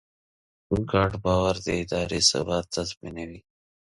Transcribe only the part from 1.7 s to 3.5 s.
ادارې ثبات تضمینوي.